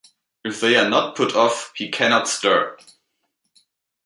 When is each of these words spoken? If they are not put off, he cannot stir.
If 0.43 0.59
they 0.61 0.77
are 0.77 0.89
not 0.89 1.15
put 1.15 1.35
off, 1.35 1.73
he 1.75 1.91
cannot 1.91 2.27
stir. 2.27 2.75